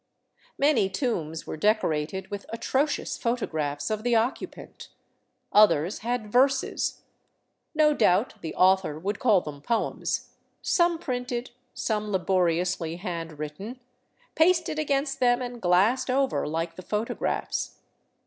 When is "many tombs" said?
0.57-1.45